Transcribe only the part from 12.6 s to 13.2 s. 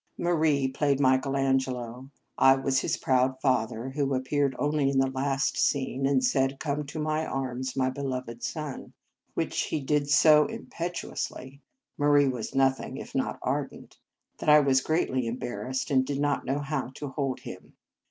thing if